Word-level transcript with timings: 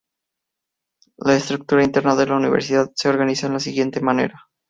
La 1.19 1.35
estructura 1.35 1.83
interna 1.83 2.15
de 2.15 2.25
la 2.25 2.35
Universidad 2.35 2.89
se 2.95 3.07
organiza 3.07 3.45
de 3.45 3.53
la 3.53 3.59
siguiente 3.59 4.01
manera. 4.01 4.49